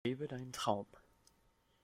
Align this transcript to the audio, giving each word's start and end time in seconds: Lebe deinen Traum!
Lebe 0.03 0.27
deinen 0.27 0.51
Traum! 0.51 0.87